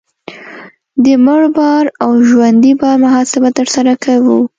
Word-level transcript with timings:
د 1.03 1.05
مړ 1.25 1.41
بار 1.57 1.85
او 2.03 2.11
ژوندي 2.29 2.73
بار 2.81 2.95
محاسبه 3.05 3.49
ترسره 3.57 3.93
کوو 4.03 4.39